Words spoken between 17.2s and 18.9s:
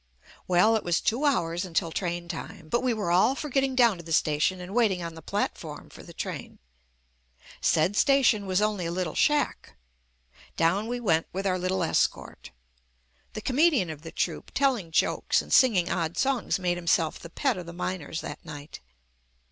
pet of the miners that night.